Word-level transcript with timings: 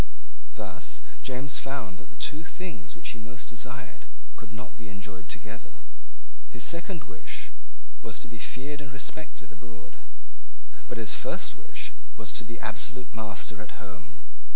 Thus 0.57 1.03
James 1.21 1.59
found 1.61 1.99
that 2.01 2.09
the 2.09 2.15
two 2.17 2.41
things 2.43 2.95
which 2.97 3.09
he 3.13 3.19
most 3.21 3.49
desired 3.53 4.07
could 4.35 4.49
not 4.51 4.73
be 4.75 4.89
enjoyed 4.89 5.29
together. 5.29 5.75
His 6.49 6.63
second 6.65 7.03
wish 7.05 7.53
was 8.01 8.17
to 8.17 8.27
be 8.27 8.39
feared 8.41 8.81
and 8.81 8.89
respected 8.91 9.51
abroad. 9.53 9.99
But 10.89 10.97
his 10.97 11.13
first 11.13 11.53
wish 11.55 11.93
was 12.17 12.33
to 12.33 12.43
be 12.43 12.57
absolute 12.59 13.13
master 13.13 13.61
at 13.61 13.73
home. 13.77 14.23